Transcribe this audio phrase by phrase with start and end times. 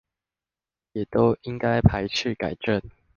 [0.93, 2.81] 也都應該排斥改正